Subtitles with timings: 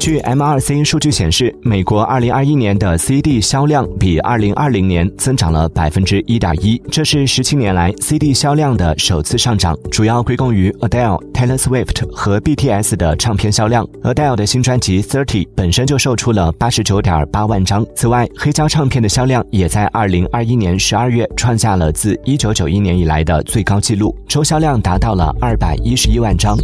[0.00, 13.86] 据 MRC 数据显示，美国2021年的 CD 销量比2020年增长了百分之一点一，这是十七年来 CD 销量的首次上涨，主要归功于 Adele、Taylor Swift 和 BTS 的唱片销量。
[14.02, 17.84] Adele 的新专辑《Thirty》本身就售出了八十九点八万张。
[17.94, 26.56] 此外，黑胶唱片的销量也在2021年十二月创下了自1991年以来的最高纪录，周销量达到了二百一十一万张。